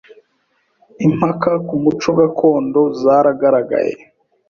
Impaka 1.05 1.51
ku 1.67 1.73
muco 1.83 2.09
gakondo 2.19 2.81
zaragaragaye 3.01 3.93